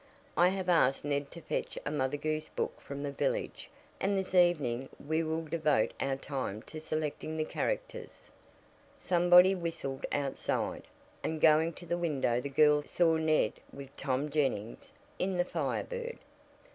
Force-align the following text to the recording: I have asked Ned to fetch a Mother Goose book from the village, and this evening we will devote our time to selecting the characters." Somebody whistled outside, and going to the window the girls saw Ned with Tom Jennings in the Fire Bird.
I 0.35 0.47
have 0.47 0.67
asked 0.67 1.05
Ned 1.05 1.29
to 1.29 1.41
fetch 1.41 1.77
a 1.85 1.91
Mother 1.91 2.17
Goose 2.17 2.49
book 2.49 2.81
from 2.81 3.03
the 3.03 3.11
village, 3.11 3.69
and 3.99 4.17
this 4.17 4.33
evening 4.33 4.89
we 5.05 5.21
will 5.21 5.43
devote 5.45 5.93
our 5.99 6.15
time 6.15 6.63
to 6.63 6.79
selecting 6.81 7.37
the 7.37 7.45
characters." 7.45 8.31
Somebody 8.97 9.53
whistled 9.53 10.07
outside, 10.11 10.87
and 11.23 11.39
going 11.39 11.73
to 11.73 11.85
the 11.85 11.99
window 11.99 12.41
the 12.41 12.49
girls 12.49 12.89
saw 12.89 13.17
Ned 13.17 13.53
with 13.71 13.95
Tom 13.95 14.31
Jennings 14.31 14.91
in 15.19 15.37
the 15.37 15.45
Fire 15.45 15.83
Bird. 15.83 16.17